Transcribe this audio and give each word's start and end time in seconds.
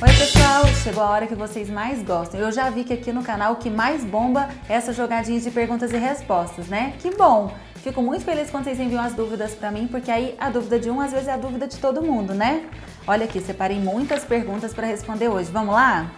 Oi 0.00 0.08
pessoal, 0.16 0.64
chegou 0.84 1.02
a 1.02 1.10
hora 1.10 1.26
que 1.26 1.34
vocês 1.34 1.68
mais 1.68 2.00
gostam. 2.04 2.38
Eu 2.38 2.52
já 2.52 2.70
vi 2.70 2.84
que 2.84 2.92
aqui 2.92 3.12
no 3.12 3.24
canal 3.24 3.54
o 3.54 3.56
que 3.56 3.68
mais 3.68 4.04
bomba 4.04 4.48
é 4.68 4.74
essa 4.74 4.92
jogadinha 4.92 5.40
de 5.40 5.50
perguntas 5.50 5.92
e 5.92 5.96
respostas, 5.96 6.68
né? 6.68 6.94
Que 7.00 7.10
bom! 7.10 7.52
Fico 7.82 8.00
muito 8.00 8.24
feliz 8.24 8.50
quando 8.50 8.64
vocês 8.64 8.78
enviam 8.78 9.02
as 9.02 9.14
dúvidas 9.14 9.52
para 9.56 9.72
mim, 9.72 9.88
porque 9.88 10.12
aí 10.12 10.36
a 10.38 10.48
dúvida 10.48 10.78
de 10.78 10.90
um 10.90 11.00
às 11.00 11.10
vezes 11.10 11.26
é 11.26 11.32
a 11.32 11.36
dúvida 11.36 11.66
de 11.66 11.76
todo 11.78 12.02
mundo, 12.02 12.32
né? 12.34 12.64
Olha 13.04 13.24
aqui, 13.24 13.40
separei 13.40 13.80
muitas 13.80 14.24
perguntas 14.24 14.72
para 14.72 14.86
responder 14.86 15.26
hoje. 15.28 15.50
Vamos 15.50 15.74
lá? 15.74 16.08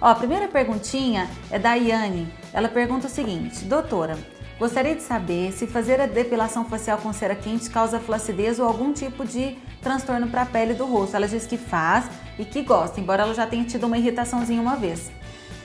Ó, 0.00 0.06
a 0.06 0.14
primeira 0.14 0.48
perguntinha 0.48 1.28
é 1.50 1.58
da 1.58 1.74
Iane. 1.74 2.32
Ela 2.54 2.70
pergunta 2.70 3.06
o 3.06 3.10
seguinte: 3.10 3.66
Doutora, 3.66 4.16
gostaria 4.58 4.94
de 4.94 5.02
saber 5.02 5.52
se 5.52 5.66
fazer 5.66 6.00
a 6.00 6.06
depilação 6.06 6.64
facial 6.64 6.98
com 6.98 7.12
cera 7.12 7.34
quente 7.34 7.70
causa 7.70 8.00
flacidez 8.00 8.58
ou 8.58 8.66
algum 8.66 8.92
tipo 8.92 9.24
de 9.24 9.56
transtorno 9.80 10.28
para 10.28 10.42
a 10.42 10.46
pele 10.46 10.74
do 10.74 10.84
rosto. 10.84 11.16
Ela 11.16 11.28
diz 11.28 11.46
que 11.46 11.56
faz 11.56 12.06
e 12.38 12.44
que 12.44 12.62
gosta, 12.62 13.00
embora 13.00 13.22
ela 13.22 13.34
já 13.34 13.46
tenha 13.46 13.64
tido 13.64 13.86
uma 13.86 13.96
irritaçãozinha 13.96 14.60
uma 14.60 14.76
vez. 14.76 15.10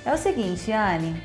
É 0.05 0.13
o 0.13 0.17
seguinte, 0.17 0.69
Iane, 0.69 1.21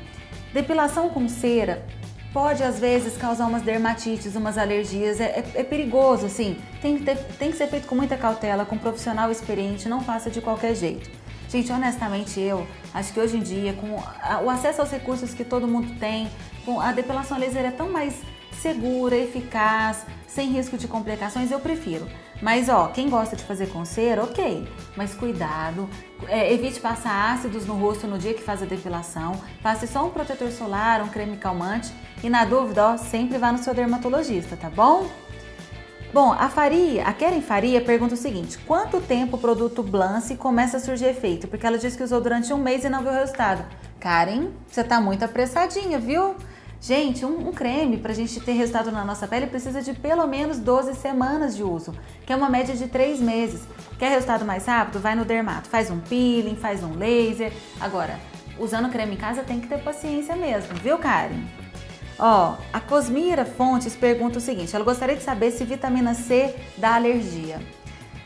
depilação 0.53 1.09
com 1.09 1.27
cera 1.27 1.85
pode 2.33 2.63
às 2.63 2.79
vezes 2.79 3.17
causar 3.17 3.47
umas 3.47 3.63
dermatites, 3.63 4.35
umas 4.35 4.57
alergias, 4.57 5.19
é, 5.19 5.25
é, 5.25 5.61
é 5.61 5.63
perigoso, 5.63 6.25
assim. 6.25 6.57
Tem 6.81 6.97
que, 6.97 7.03
ter, 7.03 7.17
tem 7.37 7.51
que 7.51 7.57
ser 7.57 7.67
feito 7.67 7.87
com 7.87 7.95
muita 7.95 8.15
cautela, 8.15 8.65
com 8.65 8.75
um 8.75 8.79
profissional 8.79 9.31
experiente, 9.31 9.89
não 9.89 10.01
faça 10.01 10.29
de 10.29 10.39
qualquer 10.39 10.75
jeito. 10.75 11.09
Gente, 11.49 11.71
honestamente, 11.71 12.39
eu 12.39 12.67
acho 12.93 13.11
que 13.11 13.19
hoje 13.19 13.37
em 13.37 13.41
dia, 13.41 13.73
com 13.73 13.99
o 14.45 14.49
acesso 14.49 14.81
aos 14.81 14.91
recursos 14.91 15.33
que 15.33 15.43
todo 15.43 15.67
mundo 15.67 15.99
tem, 15.99 16.29
a 16.77 16.91
depilação 16.91 17.39
laser 17.39 17.65
é 17.65 17.71
tão 17.71 17.89
mais 17.89 18.21
segura, 18.61 19.15
eficaz, 19.15 20.05
sem 20.27 20.49
risco 20.49 20.77
de 20.77 20.87
complicações, 20.87 21.51
eu 21.51 21.59
prefiro. 21.59 22.05
Mas 22.41 22.69
ó, 22.69 22.87
quem 22.87 23.09
gosta 23.09 23.35
de 23.35 23.43
fazer 23.43 23.67
com 23.67 23.83
cera, 23.85 24.23
ok. 24.23 24.67
Mas 24.95 25.13
cuidado, 25.13 25.89
é, 26.27 26.53
evite 26.53 26.79
passar 26.79 27.33
ácidos 27.33 27.65
no 27.65 27.75
rosto 27.75 28.07
no 28.07 28.17
dia 28.17 28.33
que 28.33 28.41
faz 28.41 28.61
a 28.61 28.65
depilação. 28.65 29.33
Passe 29.61 29.87
só 29.87 30.05
um 30.05 30.09
protetor 30.09 30.51
solar, 30.51 31.01
um 31.01 31.09
creme 31.09 31.37
calmante. 31.37 31.91
E 32.23 32.29
na 32.29 32.45
dúvida, 32.45 32.91
ó, 32.91 32.97
sempre 32.97 33.37
vá 33.37 33.51
no 33.51 33.57
seu 33.57 33.73
dermatologista, 33.73 34.55
tá 34.55 34.69
bom? 34.69 35.07
Bom, 36.11 36.33
a 36.33 36.49
Faria, 36.49 37.03
a 37.03 37.13
Keren 37.13 37.41
Faria 37.41 37.81
pergunta 37.81 38.15
o 38.15 38.17
seguinte: 38.17 38.57
quanto 38.59 38.99
tempo 38.99 39.37
o 39.37 39.39
produto 39.39 39.83
Blance 39.83 40.35
começa 40.35 40.77
a 40.77 40.79
surgir 40.79 41.05
efeito? 41.05 41.47
Porque 41.47 41.67
ela 41.67 41.77
disse 41.77 41.95
que 41.95 42.03
usou 42.03 42.19
durante 42.19 42.51
um 42.51 42.57
mês 42.57 42.83
e 42.83 42.89
não 42.89 43.03
viu 43.03 43.11
resultado. 43.11 43.63
Karen, 43.99 44.47
você 44.67 44.83
tá 44.83 44.99
muito 44.99 45.23
apressadinha, 45.23 45.99
viu? 45.99 46.35
Gente, 46.81 47.25
um, 47.25 47.49
um 47.49 47.51
creme 47.51 47.97
para 47.97 48.13
a 48.13 48.15
gente 48.15 48.39
ter 48.39 48.53
resultado 48.53 48.89
na 48.89 49.03
nossa 49.03 49.27
pele 49.27 49.47
precisa 49.47 49.81
de 49.81 49.93
pelo 49.93 50.25
menos 50.25 50.59
12 50.59 50.95
semanas 50.95 51.55
de 51.55 51.61
uso, 51.61 51.93
que 52.25 52.31
é 52.31 52.35
uma 52.35 52.49
média 52.49 52.73
de 52.73 52.87
3 52.87 53.19
meses. 53.19 53.63
Quer 53.97 54.11
resultado 54.11 54.45
mais 54.45 54.65
rápido? 54.65 54.99
Vai 54.99 55.13
no 55.13 55.25
dermato, 55.25 55.67
faz 55.67 55.91
um 55.91 55.99
peeling, 55.99 56.55
faz 56.55 56.81
um 56.81 56.95
laser. 56.95 57.51
Agora, 57.81 58.17
usando 58.57 58.89
creme 58.89 59.15
em 59.15 59.17
casa 59.17 59.43
tem 59.43 59.59
que 59.59 59.67
ter 59.67 59.83
paciência 59.83 60.37
mesmo, 60.37 60.73
viu, 60.75 60.97
Karen? 60.97 61.43
Ó, 62.17 62.55
a 62.71 62.79
Cosmira 62.79 63.43
Fontes 63.45 63.95
pergunta 63.95 64.37
o 64.37 64.41
seguinte: 64.41 64.73
ela 64.73 64.85
gostaria 64.85 65.17
de 65.17 65.23
saber 65.23 65.51
se 65.51 65.65
vitamina 65.65 66.13
C 66.13 66.55
dá 66.77 66.95
alergia. 66.95 67.59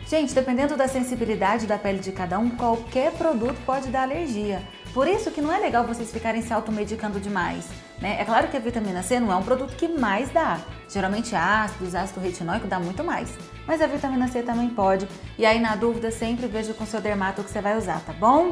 Gente, 0.08 0.34
dependendo 0.34 0.78
da 0.78 0.88
sensibilidade 0.88 1.66
da 1.66 1.78
pele 1.78 2.00
de 2.00 2.12
cada 2.12 2.38
um, 2.38 2.52
qualquer 2.52 3.12
produto 3.14 3.58
pode 3.66 3.88
dar 3.90 4.04
alergia. 4.04 4.62
Por 4.94 5.08
isso 5.08 5.32
que 5.32 5.42
não 5.42 5.52
é 5.52 5.60
legal 5.60 5.86
vocês 5.86 6.12
ficarem 6.12 6.42
se 6.42 6.54
automedicando 6.54 7.20
demais. 7.20 7.66
Né? 8.00 8.18
É 8.20 8.26
claro 8.26 8.48
que 8.48 8.56
a 8.56 8.60
vitamina 8.60 9.02
C 9.02 9.20
não 9.20 9.32
é 9.32 9.36
um 9.36 9.42
produto 9.42 9.76
que 9.76 9.88
mais 9.88 10.30
dá. 10.30 10.60
Geralmente 10.88 11.36
ácidos, 11.36 11.96
ácido 11.96 12.20
retinóico 12.20 12.68
dá 12.68 12.80
muito 12.80 13.04
mais. 13.04 13.34
Mas 13.66 13.82
a 13.82 13.88
vitamina 13.88 14.28
C 14.28 14.44
também 14.44 14.70
pode. 14.70 15.08
E 15.38 15.46
aí, 15.46 15.60
na 15.60 15.76
dúvida, 15.76 16.12
sempre 16.12 16.46
veja 16.46 16.74
com 16.74 16.86
seu 16.86 17.02
dermato 17.02 17.42
o 17.42 17.44
que 17.44 17.50
você 17.50 17.62
vai 17.62 17.76
usar, 17.76 18.02
tá 18.02 18.14
bom? 18.14 18.52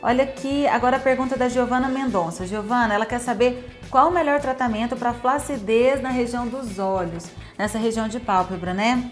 Olha 0.00 0.22
aqui, 0.22 0.68
agora 0.68 0.98
a 0.98 1.00
pergunta 1.00 1.36
da 1.36 1.48
Giovana 1.48 1.88
Mendonça. 1.88 2.46
Giovana, 2.46 2.94
ela 2.94 3.06
quer 3.06 3.18
saber 3.18 3.68
qual 3.90 4.08
o 4.08 4.12
melhor 4.12 4.40
tratamento 4.40 4.94
para 4.94 5.12
flacidez 5.14 6.00
na 6.00 6.10
região 6.10 6.46
dos 6.46 6.78
olhos, 6.78 7.26
nessa 7.58 7.78
região 7.78 8.06
de 8.06 8.20
pálpebra, 8.20 8.72
né? 8.72 9.10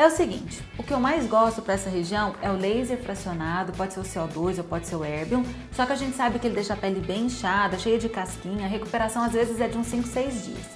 É 0.00 0.06
o 0.06 0.10
seguinte, 0.10 0.62
o 0.78 0.82
que 0.82 0.94
eu 0.94 0.98
mais 0.98 1.26
gosto 1.26 1.60
para 1.60 1.74
essa 1.74 1.90
região 1.90 2.34
é 2.40 2.50
o 2.50 2.56
laser 2.56 2.96
fracionado, 2.96 3.74
pode 3.74 3.92
ser 3.92 4.00
o 4.00 4.02
CO2 4.02 4.56
ou 4.56 4.64
pode 4.64 4.86
ser 4.86 4.96
o 4.96 5.04
Erbium, 5.04 5.44
só 5.72 5.84
que 5.84 5.92
a 5.92 5.94
gente 5.94 6.16
sabe 6.16 6.38
que 6.38 6.46
ele 6.46 6.54
deixa 6.54 6.72
a 6.72 6.76
pele 6.78 7.00
bem 7.00 7.24
inchada, 7.24 7.78
cheia 7.78 7.98
de 7.98 8.08
casquinha, 8.08 8.64
a 8.64 8.68
recuperação 8.68 9.22
às 9.22 9.34
vezes 9.34 9.60
é 9.60 9.68
de 9.68 9.76
uns 9.76 9.88
5, 9.88 10.08
6 10.08 10.44
dias. 10.46 10.66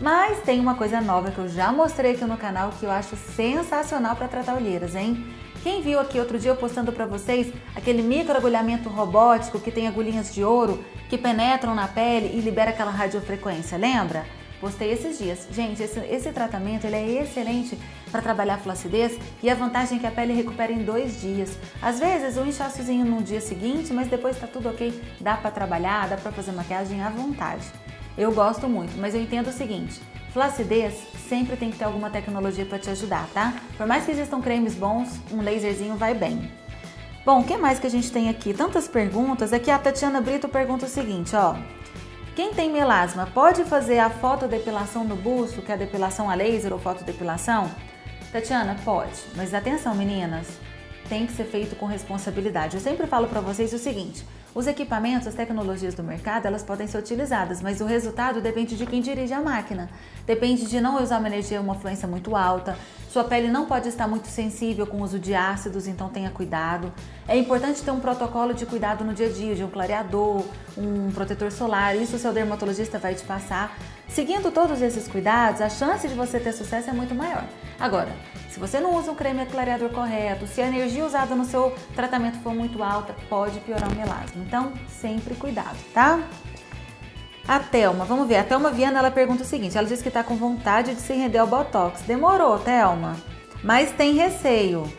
Mas 0.00 0.42
tem 0.42 0.58
uma 0.58 0.74
coisa 0.74 1.00
nova 1.00 1.30
que 1.30 1.38
eu 1.38 1.48
já 1.48 1.70
mostrei 1.70 2.14
aqui 2.14 2.24
no 2.24 2.36
canal 2.36 2.70
que 2.70 2.84
eu 2.84 2.90
acho 2.90 3.14
sensacional 3.14 4.16
para 4.16 4.26
tratar 4.26 4.56
olheiras, 4.56 4.96
hein? 4.96 5.24
Quem 5.62 5.80
viu 5.80 6.00
aqui 6.00 6.18
outro 6.18 6.36
dia 6.36 6.50
eu 6.50 6.56
postando 6.56 6.90
para 6.90 7.06
vocês 7.06 7.52
aquele 7.76 8.02
microagulhamento 8.02 8.88
robótico 8.88 9.60
que 9.60 9.70
tem 9.70 9.86
agulhinhas 9.86 10.34
de 10.34 10.42
ouro 10.42 10.84
que 11.08 11.16
penetram 11.16 11.76
na 11.76 11.86
pele 11.86 12.36
e 12.36 12.40
libera 12.40 12.70
aquela 12.70 12.90
radiofrequência, 12.90 13.78
lembra? 13.78 14.26
Postei 14.60 14.92
esses 14.92 15.18
dias. 15.18 15.46
Gente, 15.50 15.82
esse, 15.82 15.98
esse 16.00 16.32
tratamento 16.32 16.86
ele 16.86 16.96
é 16.96 17.22
excelente 17.22 17.78
para 18.10 18.22
trabalhar 18.22 18.54
a 18.54 18.58
flacidez 18.58 19.18
e 19.42 19.50
a 19.50 19.54
vantagem 19.54 19.98
é 19.98 20.00
que 20.00 20.06
a 20.06 20.10
pele 20.10 20.32
recupera 20.32 20.72
em 20.72 20.84
dois 20.84 21.20
dias. 21.20 21.58
Às 21.82 21.98
vezes 21.98 22.36
um 22.36 22.46
inchaçozinho 22.46 23.04
no 23.04 23.22
dia 23.22 23.40
seguinte, 23.40 23.92
mas 23.92 24.08
depois 24.08 24.36
está 24.36 24.46
tudo 24.46 24.68
ok, 24.68 25.02
dá 25.20 25.36
para 25.36 25.50
trabalhar, 25.50 26.08
dá 26.08 26.16
para 26.16 26.32
fazer 26.32 26.52
maquiagem 26.52 27.02
à 27.02 27.10
vontade. 27.10 27.66
Eu 28.16 28.32
gosto 28.32 28.68
muito, 28.68 28.96
mas 28.96 29.14
eu 29.14 29.20
entendo 29.20 29.48
o 29.48 29.52
seguinte, 29.52 30.00
flacidez 30.32 30.94
sempre 31.28 31.56
tem 31.56 31.70
que 31.70 31.78
ter 31.78 31.84
alguma 31.84 32.10
tecnologia 32.10 32.64
para 32.64 32.78
te 32.78 32.88
ajudar, 32.90 33.28
tá? 33.34 33.54
Por 33.76 33.86
mais 33.86 34.04
que 34.04 34.12
existam 34.12 34.40
cremes 34.40 34.74
bons, 34.74 35.18
um 35.32 35.42
laserzinho 35.42 35.96
vai 35.96 36.14
bem. 36.14 36.50
Bom, 37.24 37.40
o 37.40 37.44
que 37.44 37.56
mais 37.56 37.78
que 37.78 37.86
a 37.86 37.90
gente 37.90 38.12
tem 38.12 38.28
aqui? 38.28 38.52
Tantas 38.52 38.86
perguntas. 38.86 39.52
Aqui 39.52 39.70
a 39.70 39.78
Tatiana 39.78 40.20
Brito 40.20 40.46
pergunta 40.46 40.84
o 40.84 40.88
seguinte, 40.88 41.34
ó. 41.34 41.56
Quem 42.34 42.52
tem 42.52 42.68
melasma 42.68 43.28
pode 43.32 43.62
fazer 43.64 44.00
a 44.00 44.10
fotodepilação 44.10 45.04
no 45.04 45.14
busto, 45.14 45.62
que 45.62 45.70
é 45.70 45.74
a 45.76 45.78
depilação 45.78 46.28
a 46.28 46.34
laser 46.34 46.72
ou 46.72 46.80
fotodepilação? 46.80 47.70
Tatiana, 48.32 48.76
pode, 48.84 49.20
mas 49.36 49.54
atenção 49.54 49.94
meninas, 49.94 50.58
tem 51.08 51.26
que 51.26 51.32
ser 51.32 51.44
feito 51.44 51.76
com 51.76 51.86
responsabilidade. 51.86 52.74
Eu 52.74 52.82
sempre 52.82 53.06
falo 53.06 53.28
para 53.28 53.40
vocês 53.40 53.72
o 53.72 53.78
seguinte: 53.78 54.26
os 54.52 54.66
equipamentos, 54.66 55.28
as 55.28 55.34
tecnologias 55.34 55.94
do 55.94 56.02
mercado, 56.02 56.46
elas 56.46 56.64
podem 56.64 56.88
ser 56.88 56.98
utilizadas, 56.98 57.62
mas 57.62 57.80
o 57.80 57.86
resultado 57.86 58.40
depende 58.40 58.76
de 58.76 58.84
quem 58.84 59.00
dirige 59.00 59.32
a 59.32 59.40
máquina. 59.40 59.88
Depende 60.26 60.66
de 60.66 60.80
não 60.80 61.00
usar 61.00 61.18
uma 61.18 61.28
energia, 61.28 61.60
uma 61.60 61.76
fluência 61.76 62.08
muito 62.08 62.34
alta. 62.34 62.76
Sua 63.14 63.22
pele 63.22 63.46
não 63.46 63.64
pode 63.64 63.88
estar 63.88 64.08
muito 64.08 64.26
sensível 64.26 64.88
com 64.88 64.96
o 64.96 65.02
uso 65.04 65.20
de 65.20 65.36
ácidos, 65.36 65.86
então 65.86 66.08
tenha 66.08 66.30
cuidado. 66.30 66.92
É 67.28 67.36
importante 67.36 67.80
ter 67.80 67.92
um 67.92 68.00
protocolo 68.00 68.52
de 68.52 68.66
cuidado 68.66 69.04
no 69.04 69.14
dia 69.14 69.28
a 69.28 69.30
dia, 69.30 69.54
de 69.54 69.62
um 69.62 69.70
clareador, 69.70 70.44
um 70.76 71.12
protetor 71.12 71.52
solar. 71.52 71.94
Isso 71.94 72.16
o 72.16 72.18
seu 72.18 72.32
dermatologista 72.32 72.98
vai 72.98 73.14
te 73.14 73.22
passar. 73.22 73.78
Seguindo 74.08 74.50
todos 74.50 74.82
esses 74.82 75.06
cuidados, 75.06 75.60
a 75.60 75.70
chance 75.70 76.08
de 76.08 76.14
você 76.14 76.40
ter 76.40 76.52
sucesso 76.52 76.90
é 76.90 76.92
muito 76.92 77.14
maior. 77.14 77.44
Agora, 77.78 78.10
se 78.50 78.58
você 78.58 78.80
não 78.80 78.96
usa 78.96 79.12
um 79.12 79.14
creme 79.14 79.46
clareador 79.46 79.90
correto, 79.90 80.48
se 80.48 80.60
a 80.60 80.66
energia 80.66 81.06
usada 81.06 81.36
no 81.36 81.44
seu 81.44 81.72
tratamento 81.94 82.40
for 82.40 82.52
muito 82.52 82.82
alta, 82.82 83.14
pode 83.28 83.60
piorar 83.60 83.92
o 83.92 83.94
melasma. 83.94 84.42
Então, 84.44 84.72
sempre 84.88 85.36
cuidado, 85.36 85.78
tá? 85.94 86.18
A 87.46 87.58
Thelma, 87.58 88.06
vamos 88.06 88.26
ver. 88.26 88.36
A 88.36 88.44
Thelma 88.44 88.70
Viana, 88.70 88.98
ela 88.98 89.10
pergunta 89.10 89.42
o 89.42 89.46
seguinte: 89.46 89.76
ela 89.76 89.86
diz 89.86 90.00
que 90.00 90.08
está 90.08 90.24
com 90.24 90.34
vontade 90.34 90.94
de 90.94 91.00
se 91.00 91.12
render 91.12 91.38
ao 91.38 91.46
Botox. 91.46 92.00
Demorou, 92.02 92.58
Thelma. 92.58 93.16
Mas 93.62 93.90
tem 93.92 94.14
receio. 94.14 94.90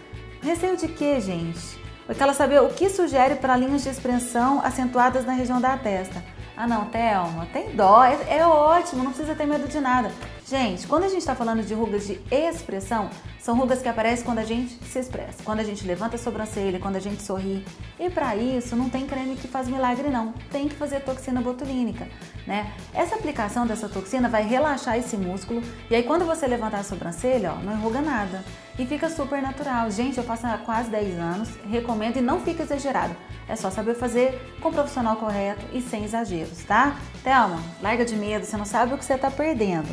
Receio 0.41 0.77
de 0.77 0.87
quê, 0.87 1.19
gente? 1.19 1.79
Eu 2.07 2.13
quero 2.13 2.33
saber 2.35 2.61
o 2.61 2.69
que 2.69 2.87
sugere 2.87 3.35
para 3.35 3.57
linhas 3.57 3.81
de 3.81 3.89
expressão 3.89 4.61
acentuadas 4.63 5.25
na 5.25 5.33
região 5.33 5.59
da 5.59 5.75
testa. 5.75 6.23
Ah, 6.55 6.67
não, 6.67 6.85
Thelma, 6.85 7.47
tem 7.51 7.75
dó. 7.75 8.03
É, 8.03 8.37
é 8.37 8.45
ótimo, 8.45 9.03
não 9.03 9.11
precisa 9.11 9.35
ter 9.35 9.45
medo 9.45 9.67
de 9.67 9.79
nada. 9.79 10.11
Gente, 10.47 10.85
quando 10.85 11.03
a 11.03 11.07
gente 11.07 11.19
está 11.19 11.33
falando 11.33 11.63
de 11.63 11.73
rugas 11.73 12.05
de 12.05 12.19
expressão, 12.31 13.09
são 13.39 13.57
rugas 13.57 13.81
que 13.81 13.89
aparecem 13.89 14.23
quando 14.23 14.37
a 14.37 14.43
gente 14.43 14.73
se 14.85 14.99
expressa, 14.99 15.43
quando 15.43 15.59
a 15.59 15.63
gente 15.63 15.85
levanta 15.85 16.15
a 16.15 16.19
sobrancelha, 16.19 16.79
quando 16.79 16.95
a 16.95 16.99
gente 16.99 17.23
sorri. 17.23 17.65
E 17.99 18.09
para 18.09 18.35
isso 18.35 18.75
não 18.75 18.89
tem 18.89 19.07
creme 19.07 19.35
que 19.35 19.47
faz 19.47 19.67
milagre 19.67 20.09
não, 20.09 20.33
tem 20.51 20.67
que 20.67 20.75
fazer 20.75 20.99
toxina 21.01 21.41
botulínica, 21.41 22.07
né? 22.45 22.71
Essa 22.93 23.15
aplicação 23.15 23.65
dessa 23.65 23.89
toxina 23.89 24.29
vai 24.29 24.43
relaxar 24.43 24.97
esse 24.97 25.17
músculo 25.17 25.61
e 25.89 25.95
aí 25.95 26.03
quando 26.03 26.25
você 26.25 26.45
levantar 26.45 26.79
a 26.79 26.83
sobrancelha, 26.83 27.53
ó, 27.53 27.63
não 27.63 27.73
enruga 27.73 28.01
nada 28.01 28.43
e 28.77 28.85
fica 28.85 29.09
super 29.09 29.41
natural. 29.41 29.89
Gente, 29.89 30.17
eu 30.17 30.23
faço 30.23 30.45
há 30.45 30.57
quase 30.57 30.89
10 30.89 31.19
anos, 31.19 31.49
recomendo 31.69 32.17
e 32.17 32.21
não 32.21 32.39
fica 32.39 32.63
exagerado. 32.63 33.15
É 33.47 33.55
só 33.55 33.69
saber 33.69 33.95
fazer 33.95 34.57
com 34.61 34.69
o 34.69 34.73
profissional 34.73 35.15
correto 35.15 35.65
e 35.73 35.81
sem 35.81 36.03
exageros, 36.03 36.63
tá? 36.63 36.97
Thelma, 37.23 37.61
larga 37.81 38.05
de 38.05 38.15
medo, 38.15 38.45
você 38.45 38.57
não 38.57 38.65
sabe 38.65 38.93
o 38.93 38.97
que 38.97 39.05
você 39.05 39.13
está 39.13 39.31
perdendo. 39.31 39.87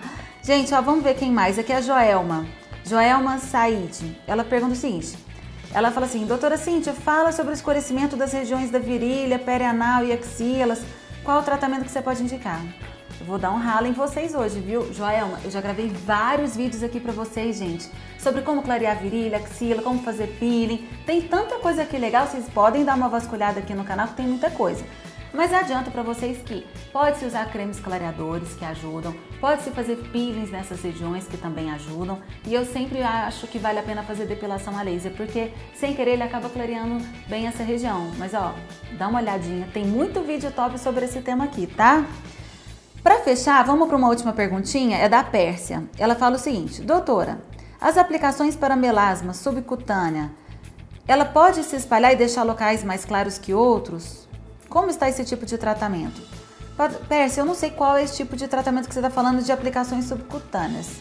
Gente, 0.42 0.72
ó, 0.74 0.80
vamos 0.80 1.02
ver 1.02 1.14
quem 1.14 1.30
mais. 1.32 1.58
Aqui 1.58 1.72
é 1.72 1.76
a 1.76 1.80
Joelma. 1.80 2.46
Joelma 2.84 3.38
Said. 3.38 4.16
Ela 4.28 4.44
pergunta 4.44 4.74
o 4.74 4.76
seguinte. 4.76 5.18
Ela 5.74 5.90
fala 5.90 6.06
assim, 6.06 6.24
doutora 6.24 6.56
Cíntia, 6.56 6.92
fala 6.94 7.32
sobre 7.32 7.52
o 7.52 7.54
escurecimento 7.54 8.16
das 8.16 8.32
regiões 8.32 8.70
da 8.70 8.78
virilha, 8.78 9.38
perianal 9.38 10.04
e 10.04 10.12
axilas. 10.12 10.80
Qual 11.26 11.40
o 11.40 11.42
tratamento 11.42 11.84
que 11.84 11.90
você 11.90 12.00
pode 12.00 12.22
indicar? 12.22 12.64
Eu 13.18 13.26
vou 13.26 13.36
dar 13.36 13.50
um 13.50 13.58
ralo 13.58 13.88
em 13.88 13.92
vocês 13.92 14.32
hoje, 14.32 14.60
viu? 14.60 14.94
Joelma, 14.94 15.40
eu 15.42 15.50
já 15.50 15.60
gravei 15.60 15.88
vários 15.88 16.54
vídeos 16.54 16.84
aqui 16.84 17.00
pra 17.00 17.10
vocês, 17.10 17.56
gente, 17.58 17.90
sobre 18.16 18.42
como 18.42 18.62
clarear 18.62 18.96
virilha, 19.02 19.38
axila, 19.38 19.82
como 19.82 20.00
fazer 20.04 20.28
peeling. 20.38 20.88
Tem 21.04 21.20
tanta 21.20 21.56
coisa 21.56 21.82
aqui 21.82 21.98
legal, 21.98 22.28
vocês 22.28 22.48
podem 22.48 22.84
dar 22.84 22.94
uma 22.94 23.08
vasculhada 23.08 23.58
aqui 23.58 23.74
no 23.74 23.82
canal 23.82 24.06
que 24.06 24.14
tem 24.14 24.28
muita 24.28 24.52
coisa. 24.52 24.84
Mas 25.36 25.52
adianto 25.52 25.90
para 25.90 26.02
vocês 26.02 26.38
que 26.38 26.66
pode-se 26.90 27.26
usar 27.26 27.52
cremes 27.52 27.78
clareadores 27.78 28.54
que 28.54 28.64
ajudam, 28.64 29.14
pode-se 29.38 29.70
fazer 29.70 29.96
peelings 30.10 30.50
nessas 30.50 30.80
regiões 30.80 31.28
que 31.28 31.36
também 31.36 31.70
ajudam. 31.72 32.18
E 32.46 32.54
eu 32.54 32.64
sempre 32.64 33.02
acho 33.02 33.46
que 33.46 33.58
vale 33.58 33.78
a 33.78 33.82
pena 33.82 34.02
fazer 34.02 34.24
depilação 34.24 34.78
a 34.78 34.82
laser, 34.82 35.12
porque 35.12 35.52
sem 35.74 35.94
querer 35.94 36.12
ele 36.12 36.22
acaba 36.22 36.48
clareando 36.48 37.04
bem 37.28 37.46
essa 37.46 37.62
região. 37.62 38.10
Mas 38.16 38.32
ó, 38.32 38.54
dá 38.92 39.08
uma 39.08 39.20
olhadinha, 39.20 39.68
tem 39.74 39.84
muito 39.84 40.22
vídeo 40.22 40.50
top 40.50 40.80
sobre 40.80 41.04
esse 41.04 41.20
tema 41.20 41.44
aqui, 41.44 41.66
tá? 41.66 42.06
Para 43.02 43.20
fechar, 43.20 43.62
vamos 43.62 43.88
para 43.88 43.96
uma 43.98 44.08
última 44.08 44.32
perguntinha, 44.32 44.96
é 44.96 45.06
da 45.06 45.22
Pérsia. 45.22 45.84
Ela 45.98 46.14
fala 46.14 46.36
o 46.36 46.38
seguinte: 46.38 46.80
"Doutora, 46.80 47.40
as 47.78 47.98
aplicações 47.98 48.56
para 48.56 48.74
melasma 48.74 49.34
subcutânea, 49.34 50.30
ela 51.06 51.26
pode 51.26 51.62
se 51.62 51.76
espalhar 51.76 52.14
e 52.14 52.16
deixar 52.16 52.42
locais 52.42 52.82
mais 52.82 53.04
claros 53.04 53.36
que 53.36 53.52
outros?" 53.52 54.25
Como 54.76 54.90
está 54.90 55.08
esse 55.08 55.24
tipo 55.24 55.46
de 55.46 55.56
tratamento? 55.56 56.20
Pérsia, 57.08 57.40
eu 57.40 57.46
não 57.46 57.54
sei 57.54 57.70
qual 57.70 57.96
é 57.96 58.04
esse 58.04 58.14
tipo 58.14 58.36
de 58.36 58.46
tratamento 58.46 58.86
que 58.86 58.92
você 58.92 58.98
está 58.98 59.08
falando 59.08 59.42
de 59.42 59.50
aplicações 59.50 60.04
subcutâneas. 60.04 61.00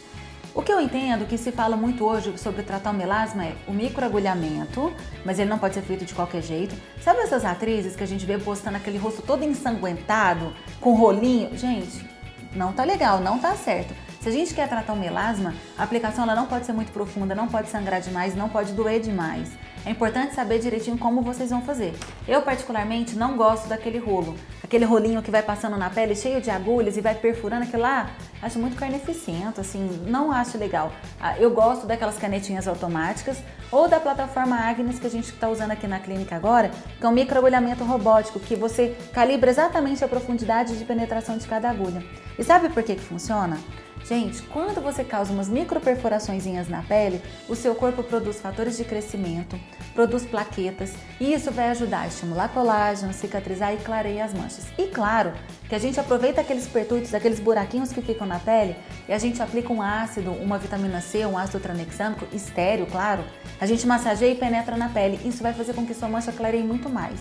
O 0.54 0.62
que 0.62 0.72
eu 0.72 0.80
entendo 0.80 1.28
que 1.28 1.38
se 1.38 1.52
fala 1.52 1.76
muito 1.76 2.06
hoje 2.06 2.38
sobre 2.38 2.64
tratar 2.64 2.92
o 2.92 2.94
melasma 2.94 3.44
é 3.44 3.58
o 3.68 3.74
microagulhamento, 3.74 4.94
mas 5.26 5.40
ele 5.40 5.50
não 5.50 5.60
pode 5.60 5.74
ser 5.74 5.82
feito 5.82 6.06
de 6.06 6.14
qualquer 6.14 6.42
jeito. 6.42 6.74
Sabe 7.04 7.20
essas 7.20 7.44
atrizes 7.44 7.98
que 7.98 8.04
a 8.06 8.08
gente 8.08 8.26
vê 8.26 8.38
postando 8.38 8.78
aquele 8.78 8.98
rosto 8.98 9.22
todo 9.22 9.44
ensanguentado, 9.44 10.54
com 10.80 10.96
rolinho? 10.96 11.50
Gente, 11.58 12.10
não 12.56 12.72
tá 12.72 12.86
legal, 12.86 13.20
não 13.20 13.40
tá 13.40 13.58
certo. 13.58 13.94
Se 14.26 14.30
a 14.30 14.32
gente 14.32 14.56
quer 14.56 14.68
tratar 14.68 14.94
o 14.94 14.96
melasma, 14.96 15.54
a 15.78 15.84
aplicação 15.84 16.24
ela 16.24 16.34
não 16.34 16.48
pode 16.48 16.66
ser 16.66 16.74
muito 16.74 16.92
profunda, 16.92 17.36
não 17.36 17.48
pode 17.48 17.70
sangrar 17.70 18.02
demais, 18.02 18.36
não 18.36 18.50
pode 18.50 18.74
doer 18.74 19.00
demais. 19.00 19.52
É 19.86 19.92
importante 19.92 20.34
saber 20.34 20.58
direitinho 20.58 20.98
como 20.98 21.22
vocês 21.22 21.52
vão 21.52 21.62
fazer. 21.62 21.94
Eu, 22.28 22.42
particularmente, 22.42 23.16
não 23.16 23.38
gosto 23.38 23.68
daquele 23.68 24.00
rolo. 24.00 24.36
Aquele 24.64 24.84
rolinho 24.84 25.22
que 25.22 25.30
vai 25.30 25.44
passando 25.44 25.78
na 25.78 25.92
pele 25.92 26.16
cheio 26.16 26.42
de 26.42 26.50
agulhas 26.50 26.98
e 26.98 27.02
vai 27.02 27.14
perfurando 27.14 27.66
aquilo 27.66 27.84
lá. 27.84 28.10
Acho 28.42 28.58
muito 28.58 28.76
carneficento, 28.76 29.62
assim, 29.62 30.04
não 30.08 30.32
acho 30.32 30.58
legal. 30.58 30.92
Ah, 31.22 31.38
eu 31.38 31.52
gosto 31.52 31.86
daquelas 31.86 32.18
canetinhas 32.18 32.68
automáticas 32.68 33.38
ou 33.72 33.88
da 33.88 34.00
plataforma 34.00 34.56
Agnes 34.56 34.98
que 34.98 35.06
a 35.06 35.12
gente 35.12 35.26
está 35.26 35.48
usando 35.48 35.70
aqui 35.70 35.86
na 35.86 36.00
clínica 36.00 36.36
agora, 36.36 36.72
que 37.00 37.06
é 37.06 37.08
um 37.08 37.12
microagulhamento 37.12 37.84
robótico, 37.84 38.40
que 38.40 38.56
você 38.56 38.98
calibra 39.14 39.52
exatamente 39.52 40.04
a 40.04 40.08
profundidade 40.08 40.76
de 40.80 40.84
penetração 40.84 41.38
de 41.38 41.46
cada 41.46 41.70
agulha. 41.70 42.04
E 42.40 42.44
sabe 42.44 42.70
por 42.70 42.82
que, 42.82 42.96
que 42.96 43.04
funciona? 43.04 43.60
Gente, 44.08 44.44
quando 44.44 44.80
você 44.82 45.04
causa 45.04 45.34
umas 45.34 45.50
microperfurações 45.50 46.46
na 46.70 46.84
pele, 46.84 47.20
o 47.50 47.56
seu 47.56 47.74
corpo 47.74 48.04
produz 48.04 48.40
fatores 48.40 48.78
de 48.78 48.84
crescimento, 48.84 49.60
produz 49.96 50.24
plaquetas 50.24 50.94
e 51.20 51.34
isso 51.34 51.50
vai 51.50 51.70
ajudar 51.72 52.02
a 52.02 52.08
estimular 52.08 52.50
colágeno, 52.50 53.12
cicatrizar 53.12 53.74
e 53.74 53.78
clarear 53.78 54.28
as 54.28 54.34
manchas. 54.34 54.68
E 54.78 54.86
claro, 54.86 55.34
que 55.68 55.74
a 55.74 55.80
gente 55.80 56.00
aproveita 56.00 56.42
aqueles 56.42 56.68
pertuitos, 56.68 57.16
aqueles 57.16 57.40
buraquinhos 57.40 57.92
que 57.92 58.00
ficam 58.00 58.28
na 58.28 58.38
pele 58.38 58.76
e 59.10 59.14
a 59.14 59.18
gente 59.18 59.42
aplica 59.42 59.74
um 59.74 59.82
ácido, 59.82 60.34
uma 60.34 60.60
vitamina 60.60 61.02
C, 61.02 61.26
um 61.26 61.36
ácido 61.36 61.60
tranexâmico, 61.60 62.28
estéreo, 62.32 62.86
claro. 62.86 63.24
A 63.60 63.66
gente 63.66 63.88
massageia 63.88 64.34
e 64.34 64.36
penetra 64.36 64.78
na 64.78 64.90
pele. 64.90 65.20
Isso 65.26 65.42
vai 65.42 65.54
fazer 65.54 65.74
com 65.74 65.84
que 65.84 65.96
sua 65.96 66.08
mancha 66.08 66.32
clareie 66.32 66.62
muito 66.62 66.90
mais. 66.90 67.20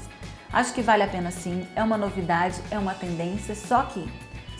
Acho 0.53 0.75
que 0.75 0.83
vale 0.83 1.03
a 1.03 1.09
pena 1.09 1.31
sim, 1.31 1.67
é 1.75 1.83
uma 1.83 1.97
novidade, 1.97 2.61
é 2.71 2.79
uma 2.79 2.95
tendência, 2.95 3.55
só 3.55 3.83
que 3.85 4.07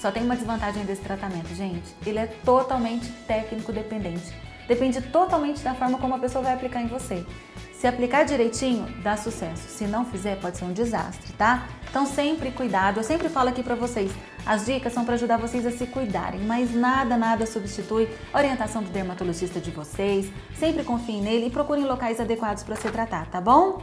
só 0.05 0.13
tem 0.13 0.23
uma 0.23 0.37
desvantagem 0.37 0.85
desse 0.85 1.01
tratamento, 1.01 1.55
gente. 1.55 1.97
Ele 2.05 2.19
é 2.19 2.27
totalmente 2.27 3.11
técnico 3.27 3.73
dependente. 3.73 4.35
Depende 4.69 5.01
totalmente 5.01 5.63
da 5.63 5.75
forma 5.75 5.97
como 5.97 6.15
a 6.15 6.19
pessoa 6.19 6.45
vai 6.45 6.53
aplicar 6.53 6.83
em 6.83 6.87
você. 6.87 7.25
Se 7.73 7.87
aplicar 7.87 8.25
direitinho, 8.25 8.85
dá 9.03 9.17
sucesso. 9.17 9.67
Se 9.67 9.87
não 9.87 10.05
fizer, 10.05 10.39
pode 10.39 10.59
ser 10.59 10.67
um 10.67 10.75
desastre, 10.75 11.33
tá? 11.33 11.67
Então 11.89 12.05
sempre 12.05 12.51
cuidado. 12.51 12.99
Eu 12.99 13.03
sempre 13.03 13.31
falo 13.31 13.49
aqui 13.49 13.63
para 13.63 13.75
vocês, 13.75 14.13
as 14.45 14.67
dicas 14.67 14.93
são 14.93 15.07
para 15.07 15.15
ajudar 15.15 15.39
vocês 15.39 15.65
a 15.65 15.71
se 15.71 15.87
cuidarem, 15.87 16.41
mas 16.41 16.75
nada, 16.75 17.17
nada 17.17 17.47
substitui 17.47 18.07
a 18.31 18.37
orientação 18.37 18.83
do 18.83 18.91
dermatologista 18.91 19.59
de 19.59 19.71
vocês. 19.71 20.31
Sempre 20.59 20.85
confiem 20.85 21.23
nele 21.23 21.47
e 21.47 21.51
procurem 21.51 21.85
locais 21.85 22.21
adequados 22.21 22.63
para 22.63 22.77
se 22.77 22.91
tratar, 22.91 23.31
tá 23.31 23.41
bom? 23.41 23.83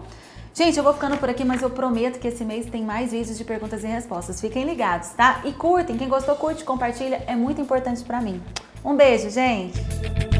Gente, 0.53 0.77
eu 0.77 0.83
vou 0.83 0.93
ficando 0.93 1.17
por 1.17 1.29
aqui, 1.29 1.45
mas 1.45 1.61
eu 1.61 1.69
prometo 1.69 2.19
que 2.19 2.27
esse 2.27 2.43
mês 2.43 2.65
tem 2.65 2.83
mais 2.83 3.11
vídeos 3.11 3.37
de 3.37 3.43
perguntas 3.45 3.83
e 3.83 3.87
respostas. 3.87 4.41
Fiquem 4.41 4.65
ligados, 4.65 5.09
tá? 5.09 5.41
E 5.45 5.53
curtem, 5.53 5.97
quem 5.97 6.09
gostou, 6.09 6.35
curte, 6.35 6.63
compartilha, 6.65 7.23
é 7.25 7.35
muito 7.35 7.61
importante 7.61 8.03
para 8.03 8.19
mim. 8.19 8.41
Um 8.83 8.95
beijo, 8.95 9.29
gente! 9.29 10.30